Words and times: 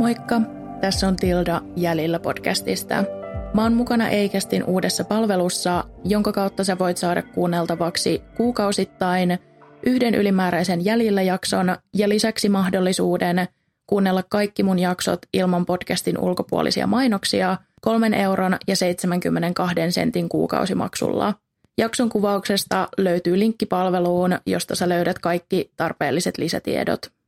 Moikka, 0.00 0.40
tässä 0.80 1.08
on 1.08 1.16
Tilda 1.16 1.60
Jäljellä 1.76 2.18
podcastista. 2.18 3.04
Mä 3.54 3.62
oon 3.62 3.72
mukana 3.72 4.08
Eikästin 4.08 4.64
uudessa 4.64 5.04
palvelussa, 5.04 5.84
jonka 6.04 6.32
kautta 6.32 6.64
sä 6.64 6.78
voit 6.78 6.96
saada 6.96 7.22
kuunneltavaksi 7.22 8.22
kuukausittain 8.36 9.38
yhden 9.86 10.14
ylimääräisen 10.14 10.84
Jäljellä 10.84 11.22
jakson 11.22 11.76
ja 11.94 12.08
lisäksi 12.08 12.48
mahdollisuuden 12.48 13.48
kuunnella 13.86 14.22
kaikki 14.28 14.62
mun 14.62 14.78
jaksot 14.78 15.20
ilman 15.32 15.66
podcastin 15.66 16.18
ulkopuolisia 16.18 16.86
mainoksia 16.86 17.56
kolmen 17.80 18.14
euron 18.14 18.56
ja 18.68 18.76
72 18.76 19.74
sentin 19.90 20.28
kuukausimaksulla. 20.28 21.34
Jakson 21.78 22.08
kuvauksesta 22.08 22.88
löytyy 22.98 23.38
linkki 23.38 23.66
palveluun, 23.66 24.38
josta 24.46 24.74
sä 24.74 24.88
löydät 24.88 25.18
kaikki 25.18 25.70
tarpeelliset 25.76 26.38
lisätiedot. 26.38 27.19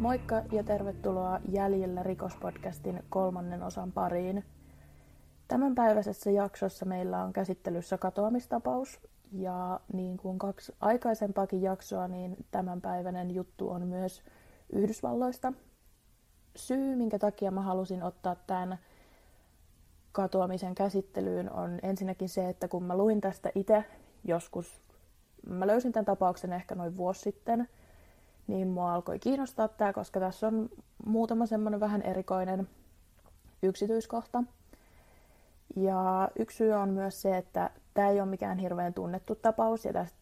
Moikka 0.00 0.42
ja 0.52 0.64
tervetuloa 0.64 1.40
Jäljellä 1.48 2.02
rikospodcastin 2.02 3.04
kolmannen 3.08 3.62
osan 3.62 3.92
pariin. 3.92 4.44
Tämänpäiväisessä 5.48 6.30
jaksossa 6.30 6.86
meillä 6.86 7.22
on 7.22 7.32
käsittelyssä 7.32 7.98
katoamistapaus 7.98 9.00
ja 9.32 9.80
niin 9.92 10.16
kuin 10.16 10.38
kaksi 10.38 10.72
aikaisempaakin 10.80 11.62
jaksoa, 11.62 12.08
niin 12.08 12.36
tämänpäiväinen 12.50 13.30
juttu 13.30 13.70
on 13.70 13.88
myös 13.88 14.22
Yhdysvalloista. 14.72 15.52
Syy, 16.56 16.96
minkä 16.96 17.18
takia 17.18 17.50
mä 17.50 17.62
halusin 17.62 18.02
ottaa 18.02 18.36
tämän 18.46 18.78
katoamisen 20.12 20.74
käsittelyyn 20.74 21.52
on 21.52 21.78
ensinnäkin 21.82 22.28
se, 22.28 22.48
että 22.48 22.68
kun 22.68 22.84
mä 22.84 22.96
luin 22.96 23.20
tästä 23.20 23.50
itse 23.54 23.84
joskus, 24.24 24.80
mä 25.46 25.66
löysin 25.66 25.92
tämän 25.92 26.04
tapauksen 26.04 26.52
ehkä 26.52 26.74
noin 26.74 26.96
vuosi 26.96 27.20
sitten– 27.20 27.68
niin 28.50 28.68
mua 28.68 28.94
alkoi 28.94 29.18
kiinnostaa 29.18 29.68
tämä, 29.68 29.92
koska 29.92 30.20
tässä 30.20 30.46
on 30.46 30.68
muutama 31.06 31.46
semmoinen 31.46 31.80
vähän 31.80 32.02
erikoinen 32.02 32.68
yksityiskohta. 33.62 34.44
Ja 35.76 36.28
yksi 36.38 36.56
syy 36.56 36.72
on 36.72 36.88
myös 36.88 37.22
se, 37.22 37.36
että 37.36 37.70
tämä 37.94 38.08
ei 38.08 38.20
ole 38.20 38.28
mikään 38.28 38.58
hirveän 38.58 38.94
tunnettu 38.94 39.34
tapaus 39.34 39.84
ja 39.84 39.92
tästä 39.92 40.18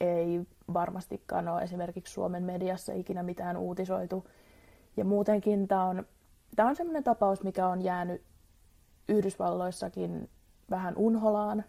ei 0.00 0.40
varmastikaan 0.74 1.48
ole 1.48 1.62
esimerkiksi 1.62 2.12
Suomen 2.12 2.42
mediassa 2.42 2.92
ikinä 2.92 3.22
mitään 3.22 3.56
uutisoitu. 3.56 4.26
Ja 4.96 5.04
muutenkin 5.04 5.68
tämä 5.68 5.84
on, 5.84 6.06
tämä 6.56 6.68
on 6.68 6.76
semmoinen 6.76 7.04
tapaus, 7.04 7.42
mikä 7.42 7.66
on 7.66 7.82
jäänyt 7.82 8.22
Yhdysvalloissakin 9.08 10.30
vähän 10.70 10.96
unholaan. 10.96 11.64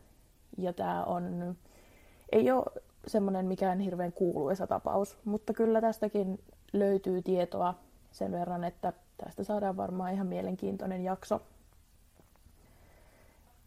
Ja 0.57 0.73
tämä 0.73 1.03
on, 1.03 1.55
ei 2.31 2.51
ole 2.51 2.65
semmoinen 3.07 3.45
mikään 3.45 3.79
hirveän 3.79 4.13
kuuluisa 4.13 4.67
tapaus, 4.67 5.17
mutta 5.25 5.53
kyllä 5.53 5.81
tästäkin 5.81 6.43
löytyy 6.73 7.21
tietoa 7.21 7.75
sen 8.11 8.31
verran, 8.31 8.63
että 8.63 8.93
tästä 9.17 9.43
saadaan 9.43 9.77
varmaan 9.77 10.13
ihan 10.13 10.27
mielenkiintoinen 10.27 11.03
jakso. 11.03 11.41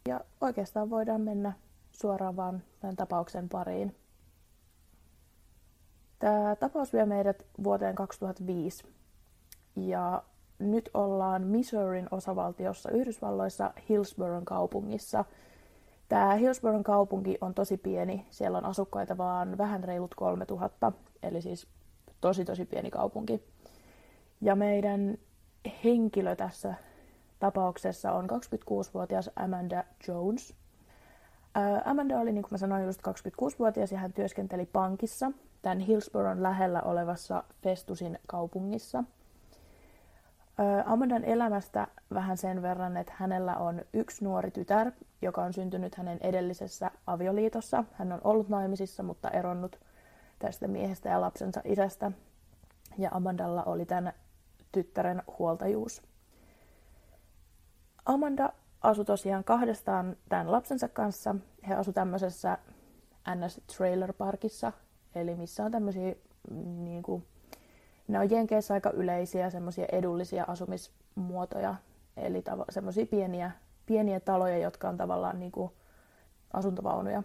Ja 0.09 0.21
oikeastaan 0.41 0.89
voidaan 0.89 1.21
mennä 1.21 1.53
suoraan 1.91 2.35
vaan 2.35 2.63
tämän 2.79 2.95
tapauksen 2.95 3.49
pariin. 3.49 3.95
Tämä 6.19 6.55
tapaus 6.55 6.93
vie 6.93 7.05
meidät 7.05 7.45
vuoteen 7.63 7.95
2005 7.95 8.83
ja 9.75 10.23
nyt 10.59 10.89
ollaan 10.93 11.41
Missourin 11.43 12.07
osavaltiossa 12.11 12.91
Yhdysvalloissa 12.91 13.73
Hillsboron 13.89 14.45
kaupungissa– 14.45 15.25
Tämä 16.09 16.33
Hillsboron 16.33 16.83
kaupunki 16.83 17.37
on 17.41 17.53
tosi 17.53 17.77
pieni. 17.77 18.25
Siellä 18.29 18.57
on 18.57 18.65
asukkaita 18.65 19.17
vaan 19.17 19.57
vähän 19.57 19.83
reilut 19.83 20.15
3000, 20.15 20.91
eli 21.23 21.41
siis 21.41 21.67
tosi 22.21 22.45
tosi 22.45 22.65
pieni 22.65 22.91
kaupunki. 22.91 23.43
Ja 24.41 24.55
meidän 24.55 25.17
henkilö 25.83 26.35
tässä 26.35 26.73
tapauksessa 27.39 28.11
on 28.11 28.29
26-vuotias 28.29 29.29
Amanda 29.35 29.83
Jones. 30.07 30.53
Amanda 31.85 32.19
oli, 32.19 32.31
niin 32.31 32.43
kuin 32.43 32.51
mä 32.51 32.57
sanoin, 32.57 32.85
just 32.85 33.01
26-vuotias 33.07 33.91
ja 33.91 33.97
hän 33.97 34.13
työskenteli 34.13 34.65
pankissa 34.65 35.31
tämän 35.61 35.79
Hillsboron 35.79 36.43
lähellä 36.43 36.81
olevassa 36.81 37.43
Festusin 37.61 38.19
kaupungissa– 38.27 39.03
Amandan 40.85 41.23
elämästä 41.23 41.87
vähän 42.13 42.37
sen 42.37 42.61
verran, 42.61 42.97
että 42.97 43.13
hänellä 43.15 43.57
on 43.57 43.81
yksi 43.93 44.23
nuori 44.23 44.51
tytär, 44.51 44.91
joka 45.21 45.43
on 45.43 45.53
syntynyt 45.53 45.95
hänen 45.95 46.17
edellisessä 46.21 46.91
avioliitossa. 47.07 47.83
Hän 47.93 48.11
on 48.11 48.21
ollut 48.23 48.49
naimisissa, 48.49 49.03
mutta 49.03 49.29
eronnut 49.29 49.79
tästä 50.39 50.67
miehestä 50.67 51.09
ja 51.09 51.21
lapsensa 51.21 51.61
isästä. 51.63 52.11
Ja 52.97 53.09
Amandalla 53.13 53.63
oli 53.63 53.85
tämän 53.85 54.13
tyttären 54.71 55.21
huoltajuus. 55.39 56.01
Amanda 58.05 58.49
asui 58.81 59.05
tosiaan 59.05 59.43
kahdestaan 59.43 60.17
tämän 60.29 60.51
lapsensa 60.51 60.87
kanssa. 60.87 61.35
He 61.67 61.75
asu 61.75 61.93
tämmöisessä 61.93 62.57
NS 63.35 63.61
Trailer 63.77 64.13
Parkissa, 64.13 64.71
eli 65.15 65.35
missä 65.35 65.65
on 65.65 65.71
tämmöisiä 65.71 66.15
niin 66.65 67.03
kuin, 67.03 67.25
ne 68.07 68.19
on 68.19 68.31
Jenkeissä 68.31 68.73
aika 68.73 68.89
yleisiä 68.89 69.49
semmoisia 69.49 69.85
edullisia 69.91 70.45
asumismuotoja, 70.47 71.75
eli 72.17 72.39
tav- 72.39 72.65
semmoisia 72.69 73.05
pieniä, 73.05 73.51
pieniä 73.85 74.19
taloja, 74.19 74.57
jotka 74.57 74.89
on 74.89 74.97
tavallaan 74.97 75.39
niin 75.39 75.51
kuin 75.51 75.71
asuntovaunuja. 76.53 77.23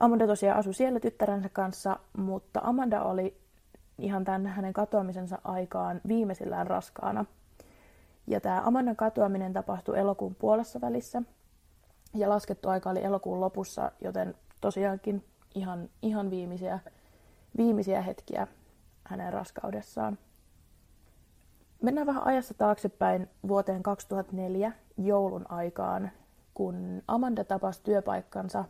Amanda 0.00 0.26
tosiaan 0.26 0.58
asui 0.58 0.74
siellä 0.74 1.00
tyttärensä 1.00 1.48
kanssa, 1.48 1.98
mutta 2.16 2.60
Amanda 2.64 3.02
oli 3.02 3.36
ihan 3.98 4.24
tämän 4.24 4.46
hänen 4.46 4.72
katoamisensa 4.72 5.38
aikaan 5.44 6.00
viimeisillään 6.08 6.66
raskaana. 6.66 7.24
Ja 8.26 8.40
tämä 8.40 8.62
Amandan 8.64 8.96
katoaminen 8.96 9.52
tapahtui 9.52 9.98
elokuun 9.98 10.34
puolessa 10.34 10.80
välissä. 10.80 11.22
Ja 12.14 12.28
laskettu 12.28 12.68
aika 12.68 12.90
oli 12.90 13.04
elokuun 13.04 13.40
lopussa, 13.40 13.92
joten 14.00 14.34
tosiaankin 14.60 15.24
ihan, 15.54 15.88
ihan 16.02 16.30
viimeisiä, 16.30 16.78
viimeisiä 17.56 18.02
hetkiä 18.02 18.46
hänen 19.06 19.32
raskaudessaan. 19.32 20.18
Mennään 21.82 22.06
vähän 22.06 22.26
ajassa 22.26 22.54
taaksepäin 22.54 23.28
vuoteen 23.48 23.82
2004 23.82 24.72
joulun 24.96 25.46
aikaan, 25.48 26.10
kun 26.54 27.02
Amanda 27.08 27.44
tapasi 27.44 27.82
työpaikkansa 27.82 28.64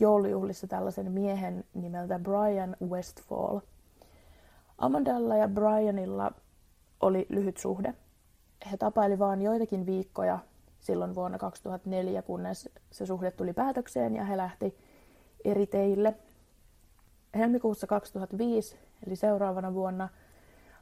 joulujuhlissa 0.00 0.66
tällaisen 0.66 1.12
miehen 1.12 1.64
nimeltä 1.74 2.18
Brian 2.18 2.76
Westfall. 2.88 3.60
Amandalla 4.78 5.36
ja 5.36 5.48
Brianilla 5.48 6.32
oli 7.00 7.26
lyhyt 7.28 7.56
suhde. 7.56 7.94
He 8.70 8.76
tapaili 8.76 9.18
vain 9.18 9.42
joitakin 9.42 9.86
viikkoja 9.86 10.38
silloin 10.80 11.14
vuonna 11.14 11.38
2004, 11.38 12.22
kunnes 12.22 12.68
se 12.90 13.06
suhde 13.06 13.30
tuli 13.30 13.52
päätökseen 13.52 14.16
ja 14.16 14.24
he 14.24 14.36
lähti 14.36 14.78
eri 15.44 15.66
teille. 15.66 16.14
Helmikuussa 17.34 17.86
2005 17.86 18.78
Eli 19.06 19.16
seuraavana 19.16 19.74
vuonna 19.74 20.08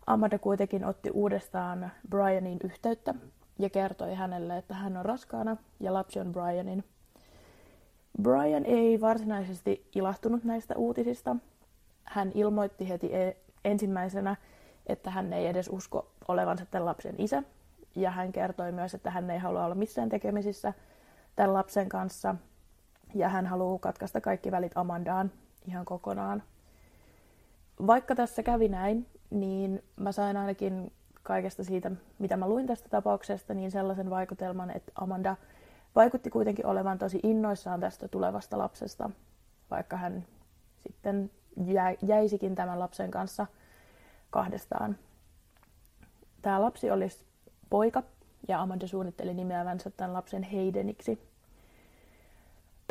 Amanda 0.07 0.39
kuitenkin 0.39 0.85
otti 0.85 1.11
uudestaan 1.11 1.91
Brianin 2.09 2.59
yhteyttä 2.65 3.15
ja 3.59 3.71
kertoi 3.71 4.15
hänelle, 4.15 4.57
että 4.57 4.75
hän 4.75 4.97
on 4.97 5.05
raskaana 5.05 5.57
ja 5.81 5.95
lapsi 5.95 6.21
on 6.21 6.33
Brianin. 6.33 6.85
Brian 8.23 8.65
ei 8.65 9.01
varsinaisesti 9.01 9.89
ilahtunut 9.95 10.45
näistä 10.45 10.75
uutisista. 10.77 11.37
Hän 12.05 12.33
ilmoitti 12.35 12.89
heti 12.89 13.15
e- 13.17 13.37
ensimmäisenä, 13.65 14.37
että 14.87 15.11
hän 15.11 15.33
ei 15.33 15.47
edes 15.47 15.69
usko 15.69 16.13
olevansa 16.29 16.67
tämän 16.67 16.87
lapsen 16.87 17.15
isä. 17.19 17.43
Ja 17.97 18.11
hän 18.11 18.33
kertoi 18.33 18.73
myös, 18.73 18.95
että 18.95 19.11
hän 19.11 19.31
ei 19.31 19.39
halua 19.39 19.65
olla 19.65 19.75
missään 19.75 20.09
tekemisissä 20.09 20.73
tämän 21.37 21.55
lapsen 21.55 21.89
kanssa. 21.89 22.35
Ja 23.15 23.29
hän 23.29 23.47
haluaa 23.47 23.79
katkaista 23.79 24.21
kaikki 24.21 24.51
välit 24.51 24.73
Amandaan 24.75 25.33
ihan 25.69 25.85
kokonaan 25.85 26.43
vaikka 27.87 28.15
tässä 28.15 28.43
kävi 28.43 28.69
näin, 28.69 29.07
niin 29.31 29.83
mä 29.97 30.13
sain 30.13 30.37
ainakin 30.37 30.93
kaikesta 31.23 31.65
siitä, 31.65 31.91
mitä 32.19 32.37
mä 32.37 32.49
luin 32.49 32.67
tästä 32.67 32.89
tapauksesta, 32.89 33.55
niin 33.55 33.71
sellaisen 33.71 34.11
vaikutelman, 34.11 34.71
että 34.71 34.93
Amanda 34.95 35.37
vaikutti 35.95 36.31
kuitenkin 36.31 36.67
olevan 36.67 36.99
tosi 36.99 37.21
innoissaan 37.23 37.81
tästä 37.81 38.09
tulevasta 38.09 38.59
lapsesta, 38.59 39.11
vaikka 39.71 39.97
hän 39.97 40.27
sitten 40.79 41.31
jäisikin 42.03 42.55
tämän 42.55 42.79
lapsen 42.79 43.11
kanssa 43.11 43.47
kahdestaan. 44.31 44.97
Tämä 46.43 46.63
lapsi 46.63 46.91
olisi 46.91 47.25
poika 47.71 48.03
ja 48.49 48.63
Amanda 48.63 48.87
suunnitteli 48.87 49.35
nimeävänsä 49.35 49.91
tämän 49.91 50.13
lapsen 50.13 50.47
Haydeniksi. 50.53 51.32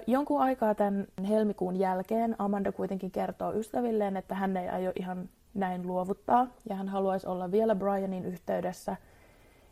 Jonkun 0.07 0.41
aikaa 0.41 0.75
tämän 0.75 1.07
helmikuun 1.29 1.75
jälkeen 1.75 2.35
Amanda 2.39 2.71
kuitenkin 2.71 3.11
kertoo 3.11 3.53
ystävilleen, 3.53 4.17
että 4.17 4.35
hän 4.35 4.57
ei 4.57 4.69
aio 4.69 4.91
ihan 4.95 5.29
näin 5.53 5.87
luovuttaa 5.87 6.47
ja 6.69 6.75
hän 6.75 6.89
haluaisi 6.89 7.27
olla 7.27 7.51
vielä 7.51 7.75
Brianin 7.75 8.25
yhteydessä 8.25 8.95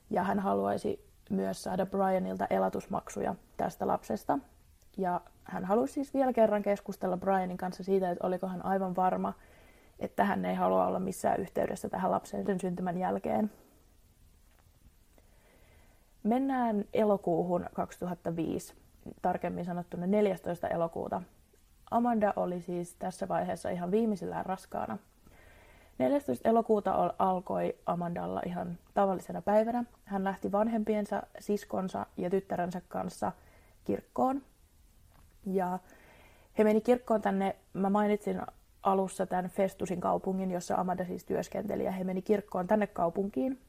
ja 0.09 0.23
hän 0.23 0.39
haluaisi 0.39 1.05
myös 1.29 1.63
saada 1.63 1.85
Brianilta 1.85 2.47
elatusmaksuja 2.49 3.35
tästä 3.57 3.87
lapsesta. 3.87 4.39
Ja 4.97 5.21
hän 5.43 5.65
halusi 5.65 5.93
siis 5.93 6.13
vielä 6.13 6.33
kerran 6.33 6.61
keskustella 6.61 7.17
Brianin 7.17 7.57
kanssa 7.57 7.83
siitä, 7.83 8.11
että 8.11 8.27
oliko 8.27 8.47
hän 8.47 8.65
aivan 8.65 8.95
varma, 8.95 9.33
että 9.99 10.25
hän 10.25 10.45
ei 10.45 10.55
halua 10.55 10.85
olla 10.87 10.99
missään 10.99 11.39
yhteydessä 11.39 11.89
tähän 11.89 12.11
lapsen 12.11 12.45
sen 12.45 12.59
syntymän 12.59 12.97
jälkeen. 12.97 13.51
Mennään 16.23 16.85
elokuuhun 16.93 17.65
2005, 17.73 18.73
tarkemmin 19.21 19.65
sanottuna 19.65 20.07
14. 20.07 20.67
elokuuta. 20.67 21.21
Amanda 21.91 22.33
oli 22.35 22.61
siis 22.61 22.95
tässä 22.95 23.27
vaiheessa 23.27 23.69
ihan 23.69 23.91
viimeisillään 23.91 24.45
raskaana. 24.45 24.97
14. 25.97 26.49
elokuuta 26.49 27.13
alkoi 27.19 27.75
Amandalla 27.85 28.41
ihan 28.45 28.77
tavallisena 28.93 29.41
päivänä. 29.41 29.83
Hän 30.05 30.23
lähti 30.23 30.51
vanhempiensa, 30.51 31.23
siskonsa 31.39 32.05
ja 32.17 32.29
tyttärensä 32.29 32.81
kanssa 32.87 33.31
kirkkoon. 33.83 34.41
Ja 35.45 35.79
he 36.57 36.63
meni 36.63 36.81
kirkkoon 36.81 37.21
tänne, 37.21 37.55
mä 37.73 37.89
mainitsin 37.89 38.41
alussa 38.83 39.25
tämän 39.25 39.49
Festusin 39.49 40.01
kaupungin, 40.01 40.51
jossa 40.51 40.75
Amanda 40.75 41.05
siis 41.05 41.25
työskenteli, 41.25 41.83
ja 41.83 41.91
he 41.91 42.03
meni 42.03 42.21
kirkkoon 42.21 42.67
tänne 42.67 42.87
kaupunkiin. 42.87 43.61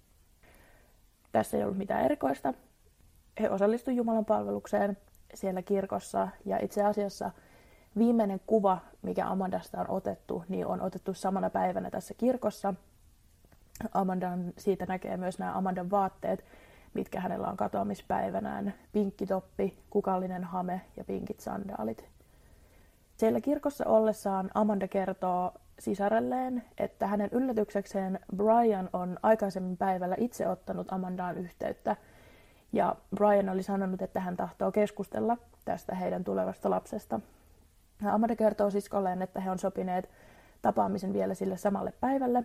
Tässä 1.33 1.57
ei 1.57 1.63
ollut 1.63 1.79
mitään 1.79 2.05
erikoista. 2.05 2.55
He 3.41 3.51
osallistuivat 3.51 3.97
Jumalan 3.97 4.25
palvelukseen 4.25 4.97
siellä 5.35 5.63
kirkossa, 5.63 6.29
ja 6.45 6.59
itse 6.63 6.85
asiassa 6.85 7.31
viimeinen 7.99 8.41
kuva, 8.47 8.79
mikä 9.03 9.29
Amandasta 9.29 9.81
on 9.81 9.91
otettu, 9.91 10.45
niin 10.49 10.67
on 10.67 10.81
otettu 10.83 11.15
samana 11.15 11.51
päivänä 11.51 11.91
tässä 11.91 12.15
kirkossa. 12.15 12.75
Amandan, 13.95 14.53
siitä 14.59 14.87
näkee 14.87 15.17
myös 15.17 15.39
nämä 15.39 15.57
Amandan 15.57 15.91
vaatteet, 15.91 16.45
mitkä 16.95 17.21
hänellä 17.21 17.49
on 17.49 17.57
katoamispäivänään. 17.57 18.75
Pinkki 18.93 19.27
toppi, 19.27 19.79
kukallinen 19.91 20.45
hame 20.45 20.81
ja 20.97 21.05
pinkit 21.05 21.41
sandaalit. 21.41 22.09
Siellä 23.17 23.41
kirkossa 23.41 23.85
ollessaan 23.87 24.51
Amanda 24.55 24.89
kertoo 24.89 25.53
sisarelleen, 25.79 26.65
että 26.79 27.07
hänen 27.07 27.29
yllätyksekseen 27.33 28.21
Brian 28.37 28.91
on 28.93 29.19
aikaisemmin 29.23 29.77
päivällä 29.77 30.17
itse 30.19 30.49
ottanut 30.49 30.93
Amandaan 30.93 31.39
yhteyttä. 31.39 31.97
Ja 32.73 32.97
Brian 33.17 33.49
oli 33.49 33.63
sanonut, 33.63 34.03
että 34.03 34.21
hän 34.21 34.37
tahtoo 34.37 34.73
keskustella 34.73 35.37
tästä 35.65 35.95
heidän 35.95 36.25
tulevasta 36.25 36.71
lapsesta. 36.71 37.21
Amanda 38.13 38.37
kertoo 38.37 38.71
siskolleen, 38.71 39.23
että 39.23 39.41
he 39.41 39.51
on 39.51 39.59
sopineet 39.59 40.11
tapaamisen 40.63 41.13
vielä 41.13 41.35
sille 41.35 41.57
samalle 41.57 41.93
päivälle. 42.01 42.45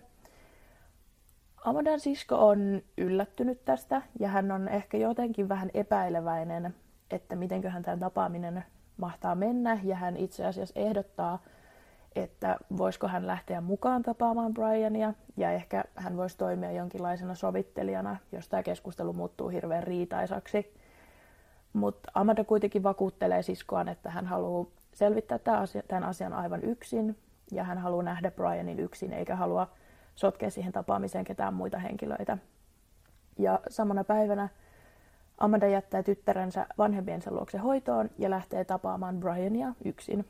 Amandan 1.64 2.00
sisko 2.00 2.48
on 2.48 2.82
yllättynyt 2.98 3.64
tästä 3.64 4.02
ja 4.20 4.28
hän 4.28 4.52
on 4.52 4.68
ehkä 4.68 4.96
jotenkin 4.96 5.48
vähän 5.48 5.70
epäileväinen, 5.74 6.74
että 7.10 7.36
mitenköhän 7.36 7.82
tämä 7.82 7.96
tapaaminen 7.96 8.64
mahtaa 8.96 9.34
mennä 9.34 9.80
ja 9.82 9.96
hän 9.96 10.16
itse 10.16 10.46
asiassa 10.46 10.80
ehdottaa, 10.80 11.38
että 12.20 12.56
voisiko 12.76 13.08
hän 13.08 13.26
lähteä 13.26 13.60
mukaan 13.60 14.02
tapaamaan 14.02 14.54
Briania 14.54 15.14
ja 15.36 15.52
ehkä 15.52 15.84
hän 15.94 16.16
voisi 16.16 16.38
toimia 16.38 16.72
jonkinlaisena 16.72 17.34
sovittelijana, 17.34 18.16
jos 18.32 18.48
tämä 18.48 18.62
keskustelu 18.62 19.12
muuttuu 19.12 19.48
hirveän 19.48 19.82
riitaisaksi. 19.82 20.74
Mutta 21.72 22.10
Amanda 22.14 22.44
kuitenkin 22.44 22.82
vakuuttelee 22.82 23.42
siskoaan, 23.42 23.88
että 23.88 24.10
hän 24.10 24.26
haluaa 24.26 24.66
selvittää 24.94 25.38
tämän 25.88 26.04
asian 26.04 26.32
aivan 26.32 26.64
yksin 26.64 27.18
ja 27.52 27.64
hän 27.64 27.78
haluaa 27.78 28.02
nähdä 28.02 28.30
Brianin 28.30 28.80
yksin 28.80 29.12
eikä 29.12 29.36
halua 29.36 29.68
sotkea 30.14 30.50
siihen 30.50 30.72
tapaamiseen 30.72 31.24
ketään 31.24 31.54
muita 31.54 31.78
henkilöitä. 31.78 32.38
Ja 33.38 33.60
samana 33.68 34.04
päivänä 34.04 34.48
Amanda 35.38 35.66
jättää 35.66 36.02
tyttärensä 36.02 36.66
vanhempiensa 36.78 37.30
luokse 37.30 37.58
hoitoon 37.58 38.10
ja 38.18 38.30
lähtee 38.30 38.64
tapaamaan 38.64 39.20
Briania 39.20 39.72
yksin. 39.84 40.24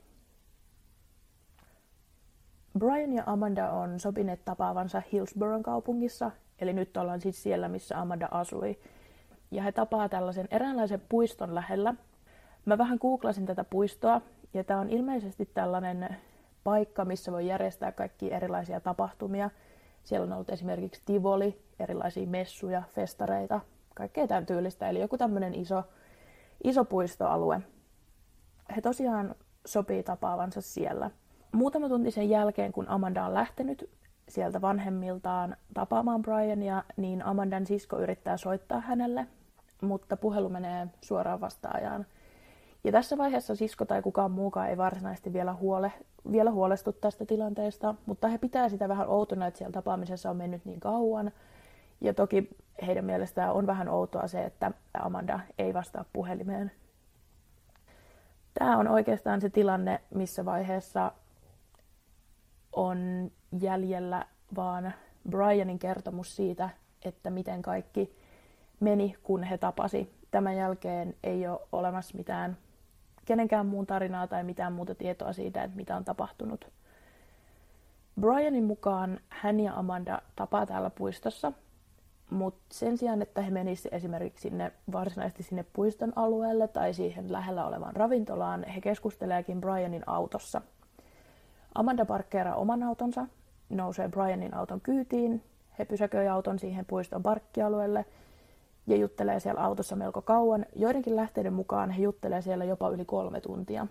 Brian 2.78 3.12
ja 3.12 3.23
Amanda 3.26 3.70
on 3.70 4.00
sopineet 4.00 4.44
tapaavansa 4.44 5.02
Hillsboron 5.12 5.62
kaupungissa, 5.62 6.31
eli 6.58 6.73
nyt 6.73 6.96
ollaan 6.96 7.20
siis 7.20 7.43
siellä, 7.43 7.69
missä 7.69 8.00
Amanda 8.00 8.28
asui. 8.31 8.78
Ja 9.50 9.62
he 9.62 9.73
tapaa 9.73 10.08
tällaisen 10.08 10.49
eräänlaisen 10.50 11.02
puiston 11.08 11.55
lähellä. 11.55 11.94
Mä 12.64 12.78
vähän 12.78 12.99
googlasin 13.00 13.46
tätä 13.46 13.64
puistoa, 13.64 14.20
ja 14.55 14.64
tämä 14.64 14.81
on 14.81 14.90
ilmeisesti 14.90 15.50
tällainen 15.55 16.17
paikka, 16.64 17.05
missä 17.05 17.32
voi 17.32 17.46
järjestää 17.46 17.93
kaikki 17.93 18.32
erilaisia 18.32 18.81
tapahtumia. 18.81 19.50
Siellä 20.05 20.25
on 20.25 20.32
ollut 20.32 20.50
esimerkiksi 20.50 21.02
Tivoli, 21.05 21.62
erilaisia 21.81 22.26
messuja, 22.26 22.82
festareita, 22.94 23.61
kaikkea 23.94 24.26
tämän 24.26 24.46
tyylistä. 24.46 24.88
Eli 24.88 25.00
joku 25.00 25.19
tämmöinen 25.19 25.55
iso, 25.55 25.82
iso 26.64 26.84
puistoalue. 26.84 27.61
He 28.76 28.81
tosiaan 28.81 29.34
sopii 29.67 30.02
tapaavansa 30.02 30.61
siellä. 30.61 31.11
Muutama 31.56 31.88
tunti 31.88 32.11
sen 32.11 32.31
jälkeen, 32.31 32.73
kun 32.73 32.88
Amanda 32.88 33.25
on 33.25 33.35
lähtenyt 33.35 33.91
sieltä 34.29 34.61
vanhemmiltaan 34.61 35.56
tapaamaan 35.75 36.23
Briania, 36.23 36.82
niin 36.97 37.23
Amandan 37.23 37.67
sisko 37.67 37.99
yrittää 37.99 38.37
soittaa 38.37 38.81
hänelle, 38.81 39.26
mutta 39.81 40.17
puhelu 40.17 40.49
menee 40.49 40.87
suoraan 41.00 41.41
vastaajaan. 41.41 42.06
Ja 42.85 42.93
tässä 42.93 43.19
vaiheessa 43.19 43.55
sisko 43.55 43.85
tai 43.85 44.03
kukaan 44.03 44.31
muukaan 44.31 44.69
ei 44.69 44.76
varsinaisesti 44.76 45.32
vielä, 45.32 45.55
huole, 45.55 45.93
vielä 46.32 46.50
huolestu 46.50 46.93
tästä 46.93 47.26
tilanteesta, 47.26 47.94
mutta 48.06 48.29
he 48.29 48.38
pitää 48.38 48.69
sitä 48.69 48.88
vähän 48.88 49.09
outona, 49.09 49.47
että 49.47 49.59
siellä 49.59 49.73
tapaamisessa 49.73 50.31
on 50.31 50.37
mennyt 50.37 50.64
niin 50.64 50.81
kauan. 50.81 51.32
Ja 52.00 52.14
toki 52.14 52.50
heidän 52.87 53.05
mielestään 53.05 53.52
on 53.52 53.67
vähän 53.67 53.88
outoa 53.88 54.26
se, 54.26 54.44
että 54.44 54.70
Amanda 55.00 55.41
ei 55.59 55.75
vastaa 55.75 56.05
puhelimeen. 56.12 56.73
Tämä 58.59 58.76
on 58.76 58.88
oikeastaan 58.88 59.41
se 59.41 59.50
tilanne, 59.50 60.00
missä 60.14 60.44
vaiheessa 60.44 61.12
on 62.76 63.30
jäljellä 63.61 64.26
vaan 64.56 64.92
Brianin 65.30 65.78
kertomus 65.78 66.37
siitä, 66.37 66.71
että 67.04 67.30
miten 67.30 67.62
kaikki 67.62 68.16
meni, 68.80 69.16
kun 69.23 69.42
he 69.42 69.59
tapasi. 69.59 70.12
Tämän 70.30 70.56
jälkeen 70.56 71.14
ei 71.25 71.49
ole 71.49 71.61
olemassa 71.73 72.16
mitään 72.16 72.56
kenenkään 73.25 73.66
muun 73.66 73.87
tarinaa 73.87 74.26
tai 74.26 74.45
mitään 74.45 74.73
muuta 74.73 74.95
tietoa 74.95 75.33
siitä, 75.33 75.62
että 75.62 75.76
mitä 75.76 75.97
on 75.97 76.04
tapahtunut. 76.04 76.71
Brianin 78.21 78.64
mukaan 78.64 79.21
hän 79.28 79.61
ja 79.61 79.75
Amanda 79.75 80.23
tapaa 80.37 80.66
täällä 80.66 80.90
puistossa, 80.90 81.52
mutta 82.30 82.64
sen 82.73 82.99
sijaan, 82.99 83.23
että 83.23 83.42
he 83.42 83.50
menisivät 83.50 83.95
esimerkiksi 83.95 84.42
sinne, 84.42 84.73
varsinaisesti 84.92 85.42
sinne 85.42 85.64
puiston 85.73 86.12
alueelle 86.16 86.68
tai 86.68 86.95
siihen 86.95 87.33
lähellä 87.33 87.66
olevaan 87.66 87.97
ravintolaan, 87.97 88.64
he 88.64 88.80
keskusteleekin 88.80 89.61
Brianin 89.61 90.02
autossa. 90.06 90.62
Amanda 91.78 92.04
parkkeeraa 92.04 92.54
oman 92.54 92.83
autonsa, 92.83 93.26
nousee 93.68 94.09
Brianin 94.09 94.54
auton 94.54 94.80
kyytiin, 94.80 95.42
he 95.78 95.85
pysäköi 95.85 96.28
auton 96.28 96.59
siihen 96.59 96.85
puiston 96.85 97.23
parkkialueelle– 97.23 98.04
ja 98.87 98.97
juttelee 98.97 99.40
siellä 99.40 99.61
autossa 99.61 99.97
melko 99.97 100.23
kauan. 100.23 100.66
Joidenkin 100.76 101.16
lähteiden 101.16 101.52
mukaan 101.52 101.90
he 101.90 102.02
juttelee 102.02 102.42
siellä 102.42 102.64
jopa 102.64 102.88
yli 102.88 103.04
kolme 103.04 103.40
tuntia. 103.40 103.87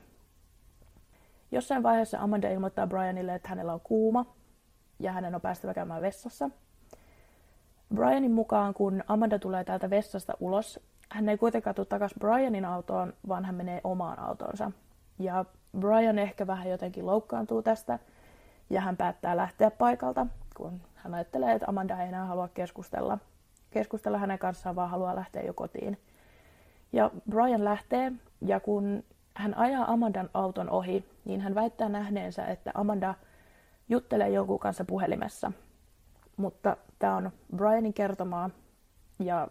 Jossain 1.52 1.84
vaiheessa 1.84 2.20
Amanda 2.20 2.50
ilmoittaa 2.50 2.88
Brianille, 2.88 3.36
että 3.36 3.50
hänellä 3.50 3.74
on 3.74 3.82
kuuma 3.84 4.36
ja 5.00 5.12
hänen 5.12 5.36
on 5.36 5.42
päästävä 5.42 5.74
käymään 5.74 6.02
vessassa. 6.02 6.50
Brianin 7.96 8.32
mukaan, 8.32 8.74
kun 8.74 9.04
Amanda 9.08 9.40
tulee 9.40 9.64
täältä 9.64 9.90
vessasta 9.90 10.34
ulos, 10.40 10.80
hän 11.10 11.30
ei 11.30 11.38
kuitenkaan 11.38 11.76
tule 11.76 11.86
takaisin 11.86 12.20
Brianin 12.20 12.66
autoon, 12.66 13.14
vaan 13.28 13.46
hän 13.46 13.56
menee 13.56 13.82
omaan 13.84 14.20
autoonsa. 14.20 14.72
Ja 15.20 15.46
Brian 15.80 16.20
ehkä 16.20 16.48
vähän 16.48 16.70
jotenkin 16.70 17.06
loukkaantuu 17.06 17.62
tästä 17.62 18.00
ja 18.70 18.82
hän 18.82 18.98
päättää 18.98 19.38
lähteä 19.38 19.72
paikalta, 19.72 20.28
kun 20.58 20.82
hän 20.96 21.14
ajattelee, 21.14 21.52
että 21.52 21.66
Amanda 21.70 22.02
ei 22.02 22.08
enää 22.08 22.26
halua 22.26 22.48
keskustella– 22.48 23.18
keskustella 23.76 24.18
hänen 24.18 24.40
kanssaan, 24.40 24.76
vaan 24.76 24.90
haluaa 24.90 25.16
lähteä 25.16 25.44
jo 25.44 25.54
kotiin. 25.54 25.98
Ja 26.94 27.12
Brian 27.30 27.64
lähtee, 27.64 28.12
ja 28.42 28.60
kun 28.60 29.04
hän 29.34 29.58
ajaa 29.58 29.92
Amandan 29.92 30.30
auton 30.34 30.70
ohi, 30.70 31.06
niin 31.26 31.42
hän 31.42 31.56
väittää 31.56 31.90
nähneensä, 31.90 32.46
että 32.46 32.72
Amanda 32.74 33.14
juttelee 33.90 34.30
jonkun 34.30 34.60
kanssa 34.60 34.86
puhelimessa. 34.86 35.52
Mutta 36.38 36.78
tämä 37.00 37.16
on 37.16 37.32
Brianin 37.56 37.94
kertomaa, 37.94 38.50
ja 39.20 39.48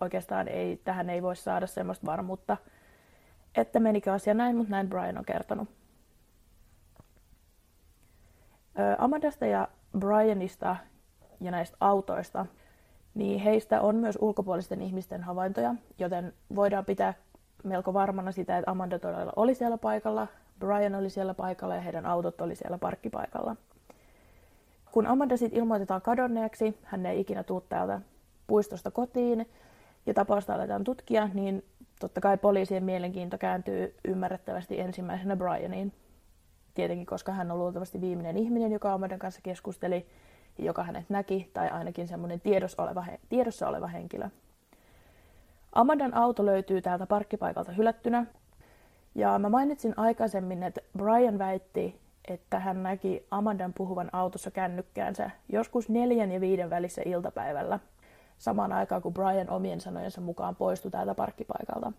oikeastaan 0.00 0.48
ei, 0.48 0.80
tähän 0.84 1.10
ei 1.10 1.22
voi 1.22 1.36
saada 1.36 1.66
semmoista 1.66 2.06
varmuutta, 2.06 2.56
että 3.56 3.80
menikö 3.80 4.12
asia 4.12 4.34
näin, 4.34 4.56
mutta 4.56 4.70
näin 4.70 4.88
Brian 4.88 5.18
on 5.18 5.24
kertonut. 5.24 5.68
Amandasta 8.98 9.46
ja 9.46 9.68
Brianista 9.98 10.76
ja 11.40 11.50
näistä 11.50 11.76
autoista, 11.80 12.46
niin 13.14 13.40
heistä 13.40 13.80
on 13.80 13.96
myös 13.96 14.18
ulkopuolisten 14.20 14.82
ihmisten 14.82 15.22
havaintoja, 15.22 15.74
joten 15.98 16.32
voidaan 16.54 16.84
pitää 16.84 17.14
melko 17.64 17.94
varmana 17.94 18.32
sitä, 18.32 18.58
että 18.58 18.70
Amanda 18.70 18.98
todella 18.98 19.32
oli 19.36 19.54
siellä 19.54 19.78
paikalla, 19.78 20.26
Brian 20.58 20.94
oli 20.94 21.10
siellä 21.10 21.34
paikalla 21.34 21.74
ja 21.74 21.80
heidän 21.80 22.06
autot 22.06 22.40
oli 22.40 22.54
siellä 22.54 22.78
parkkipaikalla. 22.78 23.56
Kun 24.92 25.06
Amanda 25.06 25.36
sitten 25.36 25.58
ilmoitetaan 25.58 26.02
kadonneeksi, 26.02 26.78
hän 26.82 27.06
ei 27.06 27.20
ikinä 27.20 27.42
tuu 27.42 27.60
täältä 27.60 28.00
puistosta 28.46 28.90
kotiin 28.90 29.50
ja 30.06 30.14
tapausta 30.14 30.54
aletaan 30.54 30.84
tutkia, 30.84 31.28
niin 31.34 31.64
totta 32.04 32.20
kai 32.20 32.36
poliisien 32.36 32.84
mielenkiinto 32.84 33.38
kääntyy 33.38 33.94
ymmärrettävästi 34.04 34.80
ensimmäisenä 34.80 35.36
Brianiin. 35.36 35.92
Tietenkin, 36.74 37.06
koska 37.06 37.32
hän 37.32 37.50
on 37.50 37.58
luultavasti 37.58 38.00
viimeinen 38.00 38.36
ihminen, 38.36 38.72
joka 38.72 38.92
Amandan 38.92 39.18
kanssa 39.18 39.40
keskusteli, 39.42 40.06
joka 40.58 40.82
hänet 40.82 41.10
näki, 41.10 41.50
tai 41.54 41.68
ainakin 41.68 42.08
semmoinen 42.08 42.40
tiedossa 42.40 42.82
oleva, 42.82 43.04
tiedossa 43.28 43.68
oleva 43.68 43.86
henkilö. 43.86 44.28
Amandan 45.72 46.14
auto 46.14 46.46
löytyy 46.46 46.82
täältä 46.82 47.06
parkkipaikalta 47.06 47.72
hylättynä. 47.72 48.26
Ja 49.14 49.38
mä 49.38 49.48
mainitsin 49.48 49.94
aikaisemmin, 49.96 50.62
että 50.62 50.80
Brian 50.98 51.38
väitti, 51.38 52.00
että 52.28 52.58
hän 52.58 52.82
näki 52.82 53.26
Amandan 53.30 53.72
puhuvan 53.72 54.10
autossa 54.12 54.50
kännykkäänsä 54.50 55.30
joskus 55.48 55.88
neljän 55.88 56.32
ja 56.32 56.40
viiden 56.40 56.70
välissä 56.70 57.02
iltapäivällä, 57.04 57.78
samaan 58.44 58.72
aikaan 58.72 59.02
kun 59.02 59.14
Brian 59.14 59.50
omien 59.50 59.80
sanojensa 59.80 60.20
mukaan 60.20 60.56
poistui 60.56 60.90
täältä 60.90 61.14
parkkipaikalta. 61.14 61.92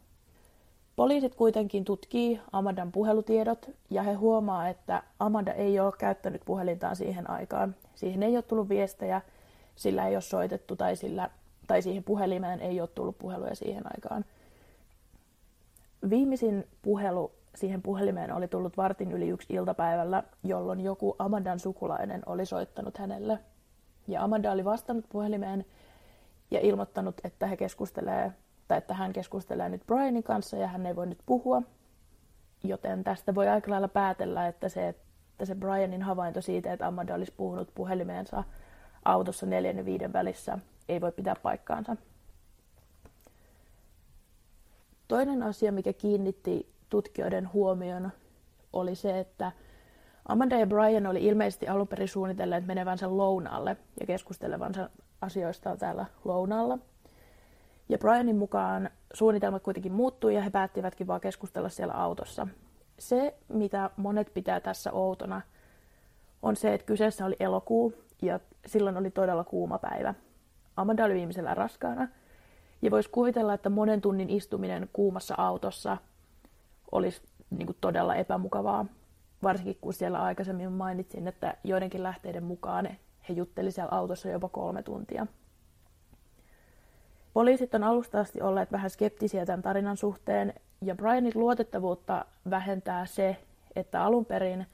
Poliisit 0.95 1.35
kuitenkin 1.35 1.85
tutkii 1.85 2.41
Amandan 2.51 2.91
puhelutiedot 2.91 3.69
ja 3.89 4.03
he 4.03 4.13
huomaa, 4.13 4.67
että 4.67 5.03
Amanda 5.19 5.53
ei 5.53 5.79
ole 5.79 5.93
käyttänyt 5.97 6.41
puhelintaan 6.45 6.95
siihen 6.95 7.29
aikaan. 7.29 7.75
Siihen 7.95 8.23
ei 8.23 8.35
ole 8.35 8.41
tullut 8.41 8.69
viestejä, 8.69 9.21
sillä 9.75 10.07
ei 10.07 10.15
ole 10.15 10.21
soitettu 10.21 10.75
tai, 10.75 10.95
sillä, 10.95 11.29
tai 11.67 11.81
siihen 11.81 12.03
puhelimeen 12.03 12.59
ei 12.59 12.81
ole 12.81 12.89
tullut 12.95 13.17
puheluja 13.17 13.55
siihen 13.55 13.83
aikaan. 13.85 14.25
Viimeisin 16.09 16.67
puhelu 16.81 17.31
siihen 17.55 17.81
puhelimeen 17.81 18.33
oli 18.33 18.47
tullut 18.47 18.77
vartin 18.77 19.11
yli 19.11 19.29
yksi 19.29 19.53
iltapäivällä, 19.53 20.23
jolloin 20.43 20.81
joku 20.81 21.15
Amandan 21.19 21.59
sukulainen 21.59 22.21
oli 22.25 22.45
soittanut 22.45 22.97
hänelle. 22.97 23.39
Ja 24.07 24.23
Amanda 24.23 24.51
oli 24.51 24.65
vastannut 24.65 25.05
puhelimeen 25.09 25.65
ja 26.51 26.59
ilmoittanut, 26.59 27.15
että 27.23 27.47
he 27.47 27.57
keskustelee, 27.57 28.31
tai 28.67 28.77
että 28.77 28.93
hän 28.93 29.13
keskustelee 29.13 29.69
nyt 29.69 29.85
Brianin 29.87 30.23
kanssa 30.23 30.57
ja 30.57 30.67
hän 30.67 30.85
ei 30.85 30.95
voi 30.95 31.07
nyt 31.07 31.19
puhua. 31.25 31.61
Joten 32.63 33.03
tästä 33.03 33.35
voi 33.35 33.47
aika 33.47 33.71
lailla 33.71 33.87
päätellä, 33.87 34.47
että 34.47 34.69
se, 34.69 34.87
että 34.87 35.45
se 35.45 35.55
Brianin 35.55 36.01
havainto 36.01 36.41
siitä, 36.41 36.73
että 36.73 36.87
Amanda 36.87 37.15
olisi 37.15 37.33
puhunut 37.37 37.71
puhelimeensa 37.75 38.43
autossa 39.05 39.45
neljän 39.45 39.77
ja 39.77 39.85
viiden 39.85 40.13
välissä, 40.13 40.57
ei 40.89 41.01
voi 41.01 41.11
pitää 41.11 41.35
paikkaansa. 41.43 41.95
Toinen 45.07 45.43
asia, 45.43 45.71
mikä 45.71 45.93
kiinnitti 45.93 46.73
tutkijoiden 46.89 47.53
huomion, 47.53 48.11
oli 48.73 48.95
se, 48.95 49.19
että 49.19 49.51
Amanda 50.27 50.59
ja 50.59 50.67
Brian 50.67 51.07
oli 51.07 51.25
ilmeisesti 51.25 51.67
alun 51.67 51.87
perin 51.87 52.07
suunnitelleet 52.07 52.65
menevänsä 52.65 53.17
lounaalle 53.17 53.77
ja 53.99 54.05
keskustelevansa 54.05 54.89
asioista 55.21 55.77
täällä 55.77 56.05
lounaalla. 56.25 56.77
Ja 57.89 57.97
Brianin 57.97 58.37
mukaan 58.37 58.89
suunnitelmat 59.13 59.63
kuitenkin 59.63 59.93
muuttui 59.93 60.35
ja 60.35 60.41
he 60.41 60.49
päättivätkin 60.49 61.07
vaan 61.07 61.21
keskustella 61.21 61.69
siellä 61.69 61.93
autossa. 61.93 62.47
Se, 62.99 63.37
mitä 63.47 63.89
monet 63.97 64.33
pitää 64.33 64.59
tässä 64.59 64.91
outona, 64.91 65.41
on 66.41 66.55
se, 66.55 66.73
että 66.73 66.85
kyseessä 66.85 67.25
oli 67.25 67.35
elokuu 67.39 67.93
ja 68.21 68.39
silloin 68.65 68.97
oli 68.97 69.11
todella 69.11 69.43
kuuma 69.43 69.77
päivä. 69.77 70.13
Amanda 70.77 71.05
oli 71.05 71.13
viimeisellä 71.13 71.53
raskaana 71.53 72.07
ja 72.81 72.91
voisi 72.91 73.09
kuvitella, 73.09 73.53
että 73.53 73.69
monen 73.69 74.01
tunnin 74.01 74.29
istuminen 74.29 74.89
kuumassa 74.93 75.35
autossa 75.37 75.97
olisi 76.91 77.21
niin 77.49 77.65
kuin 77.65 77.77
todella 77.81 78.15
epämukavaa. 78.15 78.85
Varsinkin 79.43 79.77
kun 79.81 79.93
siellä 79.93 80.23
aikaisemmin 80.23 80.71
mainitsin, 80.71 81.27
että 81.27 81.57
joidenkin 81.63 82.03
lähteiden 82.03 82.43
mukaan 82.43 82.89
he 83.29 83.33
jutteli 83.33 83.71
siellä 83.71 83.91
autossa 83.91 84.29
jopa 84.29 84.49
kolme 84.49 84.83
tuntia. 84.83 85.27
Poliisit 87.33 87.75
on 87.75 87.83
alusta 87.83 88.19
asti 88.19 88.41
olleet 88.41 88.71
vähän 88.71 88.89
skeptisiä 88.89 89.45
tämän 89.45 89.61
tarinan 89.61 89.97
suhteen, 89.97 90.53
ja 90.81 90.95
Brianin 90.95 91.31
luotettavuutta 91.35 92.25
vähentää 92.49 93.05
se, 93.05 93.37
että 93.75 94.03
alun 94.03 94.25
perin 94.25 94.65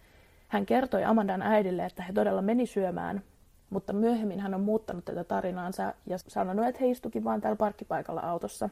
hän 0.47 0.65
kertoi 0.65 1.03
Amandan 1.03 1.41
äidille, 1.41 1.85
että 1.85 2.03
he 2.03 2.13
todella 2.13 2.41
meni 2.41 2.65
syömään, 2.65 3.23
mutta 3.69 3.93
myöhemmin 3.93 4.39
hän 4.39 4.53
on 4.53 4.61
muuttanut 4.61 5.05
tätä 5.05 5.23
tarinaansa 5.23 5.93
ja 6.05 6.17
sanonut, 6.17 6.65
että 6.65 6.79
he 6.81 6.89
istukin 6.89 7.23
vain 7.23 7.41
täällä 7.41 7.55
parkkipaikalla 7.55 8.21
autossa. 8.21 8.69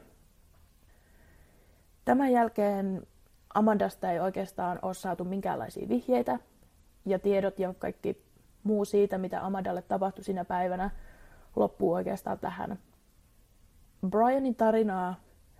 Tämän 2.04 2.32
jälkeen 2.32 3.06
Amandasta 3.54 4.10
ei 4.10 4.20
oikeastaan 4.20 4.78
ole 4.82 4.94
saatu 4.94 5.24
minkäänlaisia 5.24 5.88
vihjeitä, 5.88 6.38
ja 7.06 7.18
tiedot 7.18 7.58
ja 7.58 7.74
kaikki 7.78 8.22
muu 8.64 8.84
siitä, 8.84 9.18
mitä 9.18 9.46
Amandalle 9.46 9.82
tapahtui 9.82 10.24
siinä 10.24 10.44
päivänä, 10.44 10.90
loppuu 11.56 11.92
oikeastaan 11.92 12.38
tähän. 12.38 12.78
Brianin 14.10 14.54
tarinaa 14.54 15.14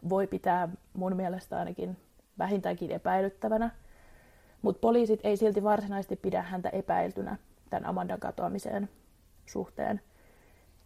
voi 0.08 0.26
pitää 0.26 0.68
mun 0.92 1.16
mielestä 1.16 1.58
ainakin 1.58 1.96
vähintäänkin 2.38 2.90
epäilyttävänä, 2.90 3.70
mutta 4.62 4.80
poliisit 4.80 5.20
ei 5.24 5.36
silti 5.36 5.62
varsinaisesti 5.62 6.16
pidä 6.16 6.42
häntä 6.42 6.68
epäiltynä 6.68 7.36
tämän 7.70 7.86
Amandan 7.86 8.20
katoamiseen 8.20 8.88
suhteen. 9.46 10.00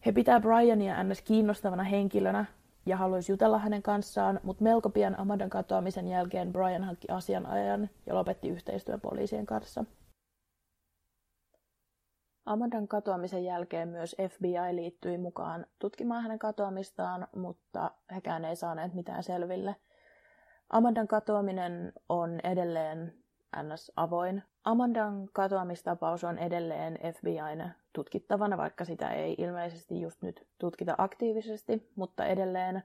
He 0.07 0.13
pitää 0.13 0.41
Briania 0.41 1.05
ns. 1.05 1.23
kiinnostavana 1.23 1.83
henkilönä 1.83 2.45
ja 2.87 2.97
haluaisi 2.97 3.33
jutella 3.33 3.59
hänen 3.59 3.83
kanssaan, 3.83 4.41
mutta 4.43 4.65
melko 4.65 4.91
pian 4.91 5.19
Amandan 5.19 5.51
katoamisen 5.51 6.09
jälkeen 6.09 6.53
Brian 6.53 6.85
hankki 6.85 7.09
asianajajan 7.11 7.91
ja 8.07 8.15
lopetti 8.15 8.49
yhteistyön 8.49 9.01
poliisien 9.01 9.47
kanssa. 9.47 9.85
Amandan 12.47 12.89
katoamisen 12.89 13.45
jälkeen 13.45 13.89
myös 13.89 14.17
FBI 14.31 14.77
liittyi 14.77 15.19
mukaan 15.19 15.67
tutkimaan 15.79 16.23
hänen 16.23 16.39
katoamistaan, 16.39 17.29
mutta 17.37 17.91
hekään 18.15 18.45
ei 18.45 18.57
saaneet 18.57 18.95
mitään 18.95 19.23
selville. 19.23 19.77
Amandan 20.71 21.09
katoaminen 21.09 21.93
on 22.09 22.41
edelleen 22.45 23.15
ns. 23.63 23.93
avoin. 23.97 24.43
Amandan 24.65 25.29
katoamistapaus 25.33 26.25
on 26.25 26.39
edelleen 26.39 26.99
FBIn 27.15 27.71
tutkittavana, 27.93 28.57
vaikka 28.57 28.85
sitä 28.85 29.11
ei 29.11 29.35
ilmeisesti 29.39 30.01
just 30.01 30.23
nyt 30.23 30.47
tutkita 30.59 30.95
aktiivisesti, 30.99 31.91
mutta 31.97 32.27
edelleen 32.27 32.83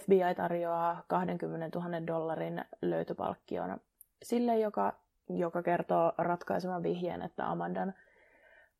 FBI 0.00 0.34
tarjoaa 0.36 1.02
20 1.08 1.78
000 1.78 2.06
dollarin 2.06 2.64
löytöpalkkion 2.82 3.80
sille, 4.22 4.58
joka, 4.58 4.92
joka 5.28 5.62
kertoo 5.62 6.12
ratkaisevan 6.18 6.82
vihjeen, 6.82 7.22
että 7.22 7.50
Amandan 7.50 7.94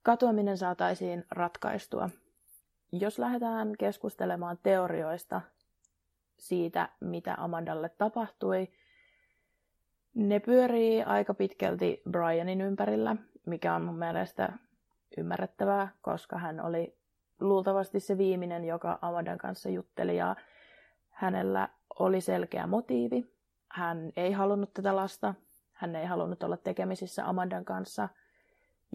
katoaminen 0.06 0.58
saataisiin 0.58 1.24
ratkaistua. 1.30 2.10
Jos 2.92 3.18
lähdetään 3.18 3.72
keskustelemaan 3.78 4.58
teorioista 4.62 5.40
siitä, 6.38 6.88
mitä 7.00 7.34
Amandalle 7.38 7.88
tapahtui, 7.88 8.68
ne 10.14 10.40
pyörii 10.40 11.02
aika 11.02 11.34
pitkälti 11.34 12.02
Brianin 12.10 12.60
ympärillä, 12.60 13.16
mikä 13.46 13.74
on 13.74 13.82
mun 13.82 13.98
mielestä 13.98 14.52
ymmärrettävää, 15.16 15.88
koska 16.02 16.38
hän 16.38 16.60
oli 16.60 16.98
luultavasti 17.40 18.00
se 18.00 18.18
viimeinen, 18.18 18.64
joka 18.64 18.98
Amandan 19.02 19.38
kanssa 19.38 19.68
jutteli 19.68 20.16
ja 20.16 20.36
hänellä 21.10 21.68
oli 21.98 22.20
selkeä 22.20 22.66
motiivi. 22.66 23.32
Hän 23.68 24.12
ei 24.16 24.32
halunnut 24.32 24.74
tätä 24.74 24.96
lasta, 24.96 25.34
hän 25.72 25.96
ei 25.96 26.06
halunnut 26.06 26.42
olla 26.42 26.56
tekemisissä 26.56 27.28
Amandan 27.28 27.64
kanssa– 27.64 28.08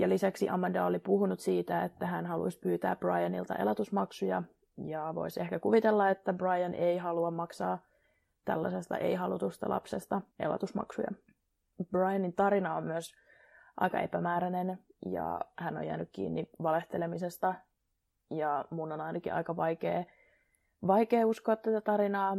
ja 0.02 0.10
lisäksi 0.10 0.50
Amanda 0.50 0.86
oli 0.86 1.00
puhunut 1.00 1.40
siitä, 1.40 1.84
että 1.84 2.08
hän 2.08 2.26
haluaisi 2.26 2.60
pyytää 2.60 2.96
Brianilta 2.96 3.56
elatusmaksuja, 3.56 4.44
ja 4.78 5.16
voisi 5.16 5.42
ehkä 5.42 5.60
kuvitella, 5.60 6.10
että 6.10 6.34
Brian 6.34 6.74
ei 6.74 6.98
halua 6.98 7.32
maksaa 7.32 7.86
tällaisesta 8.46 8.98
ei-halutusta 8.98 9.70
lapsesta 9.70 10.22
elatusmaksuja. 10.40 11.08
Brianin 11.92 12.34
tarina 12.34 12.76
on 12.76 12.84
myös 12.84 13.12
aika 13.78 14.00
epämääräinen, 14.00 14.80
ja 15.06 15.40
hän 15.58 15.78
on 15.78 15.86
jäänyt 15.88 16.10
kiinni 16.12 16.50
valehtelemisesta, 16.64 17.56
ja 18.30 18.66
mun 18.70 18.92
on 18.92 19.02
ainakin 19.02 19.34
aika 19.34 19.56
vaikea, 19.56 20.04
vaikea 20.88 21.28
uskoa 21.28 21.56
tätä 21.56 21.82
tarinaa. 21.82 22.38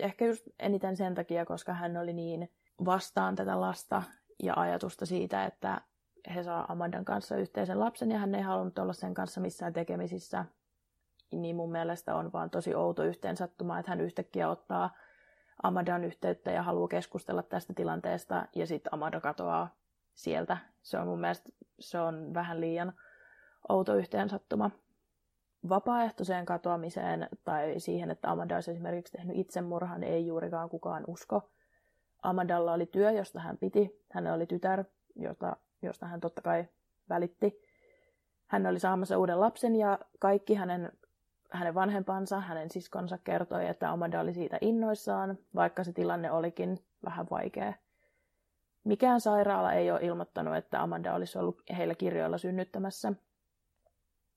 Ehkä 0.00 0.26
just 0.26 0.46
eniten 0.58 0.96
sen 0.96 1.14
takia, 1.14 1.44
koska 1.44 1.72
hän 1.72 1.96
oli 1.96 2.12
niin 2.12 2.52
vastaan 2.84 3.34
tätä 3.34 3.60
lasta 3.60 4.02
ja 4.42 4.54
ajatusta 4.56 5.06
siitä, 5.06 5.44
että 5.44 5.80
he 6.34 6.42
saa 6.42 6.72
Amandan 6.72 7.04
kanssa 7.04 7.36
yhteisen 7.36 7.80
lapsen 7.80 8.10
ja 8.10 8.18
hän 8.18 8.34
ei 8.34 8.42
halunnut 8.42 8.78
olla 8.78 8.92
sen 8.92 9.14
kanssa 9.14 9.40
missään 9.40 9.72
tekemisissä. 9.72 10.44
Niin 11.32 11.56
mun 11.56 11.72
mielestä 11.72 12.14
on 12.14 12.32
vaan 12.32 12.50
tosi 12.50 12.74
outo 12.74 13.04
yhteensattuma, 13.04 13.78
että 13.78 13.90
hän 13.90 14.00
yhtäkkiä 14.00 14.48
ottaa 14.48 14.90
Amadan 15.62 16.04
yhteyttä 16.04 16.50
ja 16.50 16.62
haluaa 16.62 16.88
keskustella 16.88 17.42
tästä 17.42 17.74
tilanteesta 17.74 18.46
ja 18.54 18.66
sitten 18.66 18.94
Amada 18.94 19.20
katoaa 19.20 19.74
sieltä. 20.14 20.56
Se 20.82 20.98
on 20.98 21.06
mun 21.06 21.20
mielestä 21.20 21.50
se 21.80 22.00
on 22.00 22.34
vähän 22.34 22.60
liian 22.60 22.92
outo 23.68 23.94
yhteensattuma. 23.94 24.70
Vapaaehtoiseen 25.68 26.44
katoamiseen 26.44 27.28
tai 27.44 27.74
siihen, 27.78 28.10
että 28.10 28.30
Amanda 28.30 28.54
olisi 28.54 28.70
esimerkiksi 28.70 29.12
tehnyt 29.12 29.36
itsemurhan, 29.36 30.02
ei 30.02 30.26
juurikaan 30.26 30.68
kukaan 30.68 31.04
usko. 31.06 31.50
Amandalla 32.22 32.72
oli 32.72 32.86
työ, 32.86 33.10
josta 33.10 33.40
hän 33.40 33.58
piti. 33.58 34.04
Hänellä 34.12 34.36
oli 34.36 34.46
tytär, 34.46 34.84
josta, 35.16 35.56
josta 35.84 36.06
hän 36.06 36.20
totta 36.20 36.42
kai 36.42 36.64
välitti. 37.08 37.62
Hän 38.46 38.66
oli 38.66 38.78
saamassa 38.78 39.18
uuden 39.18 39.40
lapsen 39.40 39.76
ja 39.76 39.98
kaikki 40.18 40.54
hänen, 40.54 40.92
hänen 41.50 41.74
vanhempansa, 41.74 42.40
hänen 42.40 42.70
siskonsa 42.70 43.18
kertoi, 43.18 43.66
että 43.66 43.90
Amanda 43.90 44.20
oli 44.20 44.34
siitä 44.34 44.58
innoissaan, 44.60 45.38
vaikka 45.54 45.84
se 45.84 45.92
tilanne 45.92 46.30
olikin 46.30 46.78
vähän 47.04 47.26
vaikea. 47.30 47.72
Mikään 48.84 49.20
sairaala 49.20 49.72
ei 49.72 49.90
ole 49.90 50.00
ilmoittanut, 50.02 50.56
että 50.56 50.82
Amanda 50.82 51.14
olisi 51.14 51.38
ollut 51.38 51.62
heillä 51.76 51.94
kirjoilla 51.94 52.38
synnyttämässä. 52.38 53.12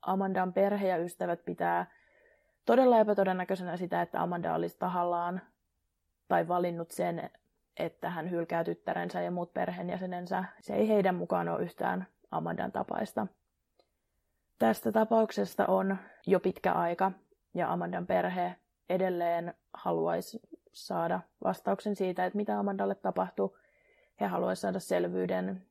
Amandan 0.01 0.53
perhe 0.53 0.87
ja 0.87 0.97
ystävät 0.97 1.45
pitää 1.45 1.91
todella 2.65 2.99
epätodennäköisenä 2.99 3.77
sitä, 3.77 4.01
että 4.01 4.21
Amanda 4.21 4.53
olisi 4.53 4.77
tahallaan 4.79 5.41
tai 6.27 6.47
valinnut 6.47 6.91
sen, 6.91 7.29
että 7.79 8.09
hän 8.09 8.31
hylkää 8.31 8.63
tyttärensä 8.63 9.21
ja 9.21 9.31
muut 9.31 9.53
perheenjäsenensä. 9.53 10.43
Se 10.59 10.75
ei 10.75 10.87
heidän 10.87 11.15
mukaan 11.15 11.49
ole 11.49 11.63
yhtään 11.63 12.07
Amandan 12.31 12.71
tapaista. 12.71 13.27
Tästä 14.59 14.91
tapauksesta 14.91 15.65
on 15.65 15.97
jo 16.27 16.39
pitkä 16.39 16.73
aika 16.73 17.11
ja 17.53 17.73
Amandan 17.73 18.07
perhe 18.07 18.55
edelleen 18.89 19.53
haluaisi 19.73 20.39
saada 20.73 21.19
vastauksen 21.43 21.95
siitä, 21.95 22.25
että 22.25 22.37
mitä 22.37 22.59
Amandalle 22.59 22.95
tapahtui. 22.95 23.49
He 24.21 24.25
haluaisivat 24.25 24.61
saada 24.61 24.79
selvyyden 24.79 25.65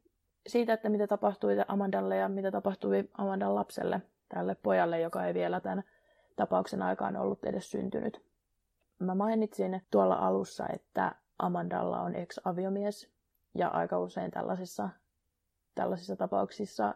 siitä, 0.46 0.72
että 0.72 0.88
mitä 0.88 1.06
tapahtui 1.06 1.56
Amandalle 1.68 2.16
ja 2.16 2.28
mitä 2.28 2.50
tapahtui 2.50 3.08
Amandan 3.18 3.54
lapselle, 3.54 4.02
tälle 4.28 4.56
pojalle, 4.62 5.00
joka 5.00 5.26
ei 5.26 5.34
vielä 5.34 5.60
tämän 5.60 5.84
tapauksen 6.36 6.82
aikaan 6.82 7.16
ollut 7.16 7.44
edes 7.44 7.70
syntynyt. 7.70 8.22
Mä 8.98 9.14
mainitsin 9.14 9.82
tuolla 9.90 10.14
alussa, 10.14 10.66
että 10.72 11.14
Amandalla 11.38 12.00
on 12.00 12.14
ex-aviomies 12.14 13.10
ja 13.54 13.68
aika 13.68 13.98
usein 13.98 14.30
tällaisissa, 14.30 14.88
tällaisissa 15.74 16.16
tapauksissa 16.16 16.94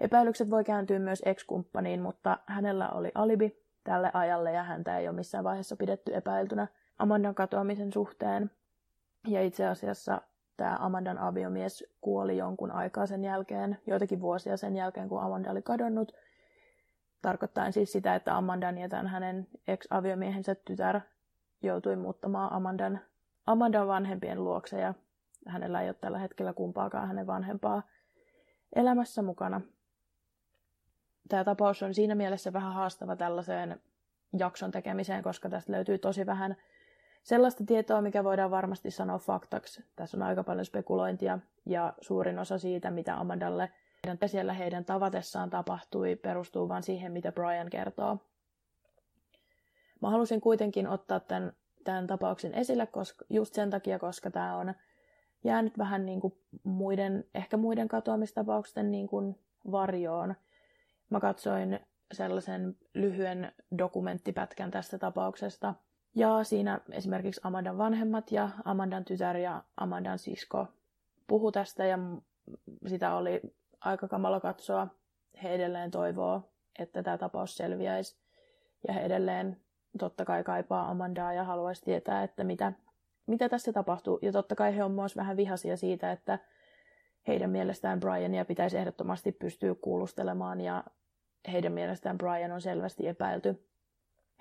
epäilykset 0.00 0.50
voi 0.50 0.64
kääntyä 0.64 0.98
myös 0.98 1.22
ex-kumppaniin, 1.26 2.02
mutta 2.02 2.38
hänellä 2.46 2.88
oli 2.88 3.12
alibi 3.14 3.62
tälle 3.84 4.10
ajalle 4.14 4.52
ja 4.52 4.62
häntä 4.62 4.98
ei 4.98 5.08
ole 5.08 5.16
missään 5.16 5.44
vaiheessa 5.44 5.76
pidetty 5.76 6.14
epäiltynä 6.14 6.66
Amandan 6.98 7.34
katoamisen 7.34 7.92
suhteen. 7.92 8.50
Ja 9.28 9.42
itse 9.42 9.66
asiassa 9.66 10.20
tämä 10.56 10.76
Amandan 10.80 11.18
aviomies 11.18 11.84
kuoli 12.00 12.36
jonkun 12.36 12.70
aikaa 12.70 13.06
sen 13.06 13.24
jälkeen, 13.24 13.78
joitakin 13.86 14.20
vuosia 14.20 14.56
sen 14.56 14.76
jälkeen, 14.76 15.08
kun 15.08 15.22
Amanda 15.22 15.50
oli 15.50 15.62
kadonnut. 15.62 16.12
Tarkoittaen 17.22 17.72
siis 17.72 17.92
sitä, 17.92 18.14
että 18.14 18.36
Amandan 18.36 18.78
ja 18.78 18.88
tämän 18.88 19.06
hänen 19.06 19.48
ex-aviomiehensä 19.68 20.54
tytär 20.54 21.00
joutui 21.62 21.96
muuttamaan 21.96 22.52
Amandan, 22.52 23.00
Amandan 23.46 23.88
vanhempien 23.88 24.44
luokse 24.44 24.80
ja 24.80 24.94
hänellä 25.46 25.82
ei 25.82 25.88
ole 25.88 25.94
tällä 25.94 26.18
hetkellä 26.18 26.52
kumpaakaan 26.52 27.08
hänen 27.08 27.26
vanhempaa 27.26 27.82
elämässä 28.76 29.22
mukana. 29.22 29.60
Tämä 31.28 31.44
tapaus 31.44 31.82
on 31.82 31.94
siinä 31.94 32.14
mielessä 32.14 32.52
vähän 32.52 32.72
haastava 32.72 33.16
tällaiseen 33.16 33.80
jakson 34.38 34.70
tekemiseen, 34.70 35.22
koska 35.22 35.48
tästä 35.48 35.72
löytyy 35.72 35.98
tosi 35.98 36.26
vähän 36.26 36.56
sellaista 37.22 37.64
tietoa, 37.66 38.02
mikä 38.02 38.24
voidaan 38.24 38.50
varmasti 38.50 38.90
sanoa 38.90 39.18
faktaksi. 39.18 39.84
Tässä 39.96 40.16
on 40.16 40.22
aika 40.22 40.44
paljon 40.44 40.64
spekulointia 40.64 41.38
ja 41.66 41.92
suurin 42.00 42.38
osa 42.38 42.58
siitä, 42.58 42.90
mitä 42.90 43.16
Amandalle 43.20 43.72
heidän, 44.06 44.28
siellä 44.28 44.52
heidän 44.52 44.84
tavatessaan 44.84 45.50
tapahtui, 45.50 46.16
perustuu 46.16 46.68
vain 46.68 46.82
siihen, 46.82 47.12
mitä 47.12 47.32
Brian 47.32 47.70
kertoo. 47.70 48.18
Mä 50.00 50.10
halusin 50.10 50.40
kuitenkin 50.40 50.88
ottaa 50.88 51.20
tämän, 51.20 51.52
tämän 51.84 52.06
tapauksen 52.06 52.54
esille 52.54 52.86
koska, 52.86 53.24
just 53.30 53.54
sen 53.54 53.70
takia, 53.70 53.98
koska 53.98 54.30
tämä 54.30 54.56
on 54.56 54.74
jäänyt 55.44 55.78
vähän 55.78 56.06
niin 56.06 56.20
kuin 56.20 56.34
muiden, 56.62 57.24
ehkä 57.34 57.56
muiden 57.56 57.88
katoamistapausten 57.88 58.90
niin 58.90 59.08
kuin 59.08 59.38
varjoon. 59.70 60.34
Mä 61.10 61.20
katsoin 61.20 61.80
sellaisen 62.12 62.76
lyhyen 62.94 63.52
dokumenttipätkän 63.78 64.70
tästä 64.70 64.98
tapauksesta. 64.98 65.74
Ja 66.14 66.44
siinä 66.44 66.80
esimerkiksi 66.90 67.40
Amandan 67.44 67.78
vanhemmat 67.78 68.32
ja 68.32 68.50
Amandan 68.64 69.04
tytär 69.04 69.36
ja 69.36 69.64
Amandan 69.76 70.18
sisko 70.18 70.66
puhu 71.26 71.52
tästä 71.52 71.84
ja 71.84 71.98
sitä 72.86 73.14
oli 73.14 73.40
aika 73.80 74.08
kamala 74.08 74.40
katsoa. 74.40 74.88
He 75.42 75.54
edelleen 75.54 75.90
toivoo, 75.90 76.42
että 76.78 77.02
tämä 77.02 77.18
tapaus 77.18 77.56
selviäisi. 77.56 78.16
Ja 78.88 78.94
he 78.94 79.00
edelleen 79.00 79.60
totta 79.98 80.24
kai 80.24 80.44
kaipaa 80.44 80.90
Amandaa 80.90 81.32
ja 81.32 81.44
haluaisi 81.44 81.84
tietää, 81.84 82.22
että 82.22 82.44
mitä, 82.44 82.72
mitä 83.26 83.48
tässä 83.48 83.72
tapahtuu. 83.72 84.18
Ja 84.22 84.32
totta 84.32 84.54
kai 84.54 84.76
he 84.76 84.84
on 84.84 84.92
myös 84.92 85.16
vähän 85.16 85.36
vihaisia 85.36 85.76
siitä, 85.76 86.12
että 86.12 86.38
heidän 87.28 87.50
mielestään 87.50 88.00
Briania 88.00 88.44
pitäisi 88.44 88.78
ehdottomasti 88.78 89.32
pystyä 89.32 89.74
kuulustelemaan 89.74 90.60
ja 90.60 90.84
heidän 91.52 91.72
mielestään 91.72 92.18
Brian 92.18 92.52
on 92.52 92.60
selvästi 92.60 93.08
epäilty. 93.08 93.68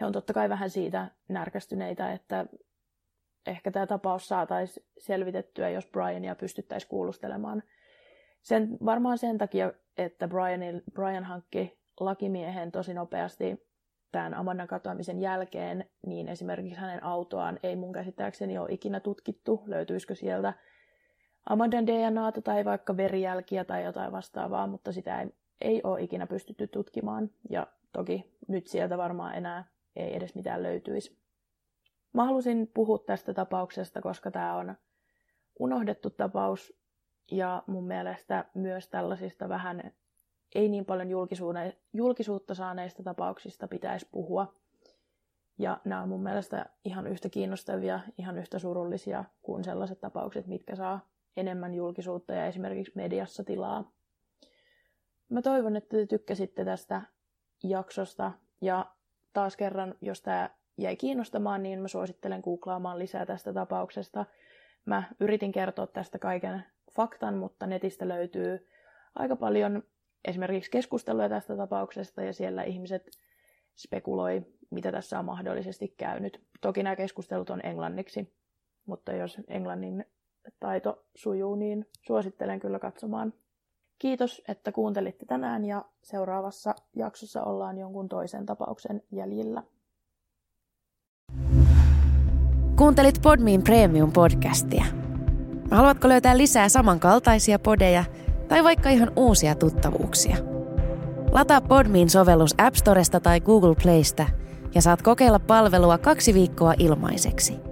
He 0.02 0.06
on 0.06 0.12
totta 0.12 0.34
kai 0.34 0.50
vähän 0.50 0.70
siitä 0.70 1.08
närkästyneitä, 1.30 2.14
että 2.14 2.46
ehkä 3.48 3.72
tämä 3.72 3.88
tapaus 3.88 4.28
saataisiin 4.28 4.86
selvitettyä, 4.98 5.70
jos 5.70 5.88
Briania 5.88 6.36
pystyttäisiin 6.36 6.90
kuulustelemaan. 6.90 7.64
Sen, 8.42 8.78
varmaan 8.86 9.18
sen 9.18 9.38
takia, 9.38 9.74
että 9.98 10.28
Brian, 10.28 10.82
Brian 10.94 11.24
hankki 11.24 11.80
lakimiehen 12.00 12.72
tosi 12.72 12.94
nopeasti 12.94 13.71
tämän 14.12 14.34
Amandan 14.34 14.68
katoamisen 14.68 15.20
jälkeen, 15.20 15.90
niin 16.06 16.28
esimerkiksi 16.28 16.80
hänen 16.80 17.04
autoaan 17.04 17.60
ei 17.64 17.76
mun 17.76 17.94
käsittääkseni 17.94 18.58
ole 18.58 18.72
ikinä 18.72 19.00
tutkittu, 19.00 19.64
löytyisikö 19.66 20.16
sieltä 20.16 20.54
Amandan 21.50 21.88
DNAta 21.88 22.42
tai 22.42 22.66
vaikka 22.66 22.98
verijälkiä 22.98 23.66
tai 23.66 23.84
jotain 23.84 24.12
vastaavaa, 24.12 24.68
mutta 24.68 24.92
sitä 24.92 25.22
ei, 25.22 25.30
ei 25.62 25.82
ole 25.84 26.02
ikinä 26.02 26.28
pystytty 26.28 26.68
tutkimaan. 26.68 27.30
Ja 27.50 27.68
toki 27.92 28.38
nyt 28.48 28.68
sieltä 28.68 28.98
varmaan 28.98 29.36
enää 29.36 29.66
ei 29.96 30.16
edes 30.16 30.36
mitään 30.36 30.64
löytyisi. 30.64 31.22
Mä 32.14 32.26
halusin 32.26 32.72
puhua 32.74 32.98
tästä 32.98 33.34
tapauksesta, 33.34 34.02
koska 34.02 34.32
tämä 34.32 34.56
on 34.56 34.76
unohdettu 35.60 36.10
tapaus 36.10 36.74
ja 37.32 37.64
mun 37.68 37.88
mielestä 37.88 38.46
myös 38.54 38.88
tällaisista 38.88 39.50
vähän 39.50 39.94
ei 40.56 40.70
niin 40.70 40.86
paljon 40.86 41.10
julkisuutta 41.94 42.56
saaneista 42.56 43.04
tapauksista 43.04 43.68
pitäisi 43.68 44.08
puhua. 44.12 44.54
Ja 45.58 45.78
nämä 45.86 46.02
on 46.02 46.10
mun 46.10 46.24
mielestä 46.24 46.66
ihan 46.86 47.08
yhtä 47.08 47.30
kiinnostavia, 47.30 48.00
ihan 48.18 48.38
yhtä 48.38 48.60
surullisia 48.60 49.26
kuin 49.42 49.64
sellaiset 49.64 50.02
tapaukset, 50.02 50.48
mitkä 50.48 50.76
saa 50.76 51.10
enemmän 51.38 51.74
julkisuutta 51.74 52.34
ja 52.34 52.46
esimerkiksi 52.46 52.92
mediassa 52.96 53.44
tilaa. 53.44 53.92
Mä 55.30 55.42
toivon, 55.42 55.76
että 55.76 55.98
te 55.98 56.06
tykkäsitte 56.06 56.66
tästä 56.66 57.02
jaksosta 57.64 58.32
ja 58.62 58.86
taas 59.34 59.58
kerran, 59.58 59.96
jos 60.02 60.22
tämä 60.22 60.50
jäi 60.78 60.96
kiinnostamaan, 60.96 61.64
niin 61.64 61.82
mä 61.82 61.88
suosittelen 61.88 62.42
googlaamaan 62.44 63.00
lisää 63.00 63.26
tästä 63.26 63.54
tapauksesta. 63.54 64.26
Mä 64.86 65.04
yritin 65.20 65.52
kertoa 65.52 65.88
tästä 65.88 66.20
kaiken 66.20 66.66
faktan, 66.96 67.38
mutta 67.38 67.68
netistä 67.68 68.08
löytyy 68.08 68.68
aika 69.16 69.36
paljon 69.36 69.84
esimerkiksi 70.26 70.72
keskusteluja 70.72 71.30
tästä 71.30 71.58
tapauksesta 71.58 72.22
ja 72.22 72.34
siellä 72.34 72.64
ihmiset 72.64 73.12
spekuloi, 73.76 74.46
mitä 74.70 74.92
tässä 74.92 75.20
on 75.20 75.26
mahdollisesti 75.26 75.94
käynyt. 75.98 76.42
Toki 76.62 76.84
nämä 76.84 76.96
keskustelut 76.96 77.50
on 77.50 77.66
englanniksi, 77.66 78.34
mutta 78.86 79.14
jos 79.14 79.38
englannin 79.48 80.06
taito 80.60 81.06
sujuu, 81.16 81.56
niin 81.56 81.86
suosittelen 82.02 82.60
kyllä 82.60 82.80
katsomaan. 82.80 83.34
Kiitos, 84.00 84.42
että 84.48 84.72
kuuntelitte 84.72 85.26
tänään 85.26 85.66
ja 85.66 85.86
seuraavassa 86.04 86.76
jaksossa 86.96 87.44
ollaan 87.44 87.78
jonkun 87.78 88.10
toisen 88.10 88.46
tapauksen 88.46 89.02
jäljillä. 89.12 89.64
Kuuntelit 92.78 93.16
Podmin 93.22 93.64
Premium-podcastia. 93.64 94.86
Haluatko 95.72 96.08
löytää 96.08 96.38
lisää 96.38 96.70
samankaltaisia 96.70 97.60
podeja 97.60 98.04
tai 98.52 98.64
vaikka 98.64 98.90
ihan 98.90 99.12
uusia 99.16 99.56
tuttavuuksia? 99.56 100.38
Lataa 101.32 101.62
Podmin 101.62 102.10
sovellus 102.10 102.56
App 102.58 102.76
Storesta 102.76 103.20
tai 103.20 103.42
Google 103.42 103.76
Playsta 103.84 104.26
ja 104.76 104.82
saat 104.82 105.02
kokeilla 105.02 105.40
palvelua 105.40 105.98
kaksi 105.98 106.34
viikkoa 106.34 106.74
ilmaiseksi– 106.78 107.56